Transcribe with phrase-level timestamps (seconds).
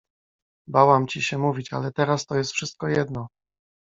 [0.73, 3.27] —Bałam ci się mówić, ale teraz to jest wszystko jedno.